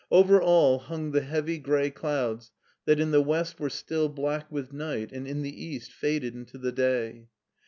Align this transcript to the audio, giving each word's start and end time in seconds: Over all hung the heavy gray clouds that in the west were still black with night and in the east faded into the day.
Over 0.09 0.41
all 0.41 0.79
hung 0.79 1.11
the 1.11 1.21
heavy 1.21 1.59
gray 1.59 1.91
clouds 1.91 2.51
that 2.85 2.99
in 2.99 3.11
the 3.11 3.21
west 3.21 3.59
were 3.59 3.69
still 3.69 4.09
black 4.09 4.51
with 4.51 4.73
night 4.73 5.11
and 5.11 5.27
in 5.27 5.43
the 5.43 5.63
east 5.63 5.91
faded 5.91 6.33
into 6.33 6.57
the 6.57 6.71
day. 6.71 7.27